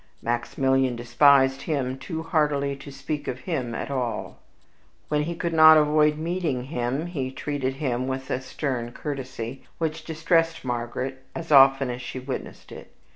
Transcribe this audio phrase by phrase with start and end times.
[0.23, 4.37] Maximilian despised him too heartily to speak of him at all.
[5.09, 10.03] When he could not avoid meeting him, he treated him with a stern courtesy, which
[10.03, 12.95] distressed Margaret as often as she witnessed it.